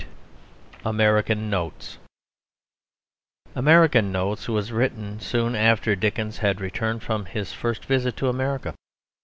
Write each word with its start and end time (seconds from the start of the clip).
]AMERICAN 0.91 1.47
NOTES 1.51 1.99
American 3.55 4.11
Notes 4.11 4.47
was 4.49 4.71
written 4.71 5.19
soon 5.19 5.55
after 5.55 5.95
Dickens 5.95 6.39
had 6.39 6.59
returned 6.59 7.03
from 7.03 7.25
his 7.25 7.53
first 7.53 7.85
visit 7.85 8.17
to 8.17 8.27
America. 8.27 8.73